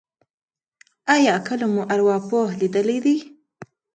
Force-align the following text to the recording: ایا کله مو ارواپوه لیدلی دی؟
ایا 1.15 1.35
کله 1.47 1.65
مو 1.73 1.81
ارواپوه 1.93 2.47
لیدلی 2.59 2.97
دی؟ 3.05 3.17